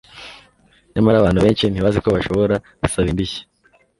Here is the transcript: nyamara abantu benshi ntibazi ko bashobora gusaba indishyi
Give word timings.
nyamara 0.93 1.15
abantu 1.19 1.39
benshi 1.45 1.65
ntibazi 1.67 1.97
ko 2.03 2.09
bashobora 2.15 2.55
gusaba 2.81 3.07
indishyi 3.11 3.41